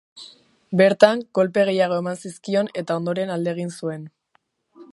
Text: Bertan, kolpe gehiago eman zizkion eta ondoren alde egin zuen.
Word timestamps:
Bertan, 0.79 1.19
kolpe 1.39 1.65
gehiago 1.69 1.99
eman 2.03 2.17
zizkion 2.29 2.71
eta 2.83 2.97
ondoren 3.01 3.35
alde 3.35 3.53
egin 3.53 3.73
zuen. 3.77 4.09